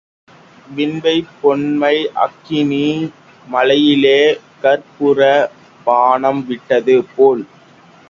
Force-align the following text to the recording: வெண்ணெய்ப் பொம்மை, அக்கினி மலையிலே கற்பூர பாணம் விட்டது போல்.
வெண்ணெய்ப் 0.67 1.29
பொம்மை, 1.41 1.93
அக்கினி 2.23 2.81
மலையிலே 3.47 4.19
கற்பூர 4.63 5.19
பாணம் 5.87 6.45
விட்டது 6.47 6.97
போல். 7.15 7.43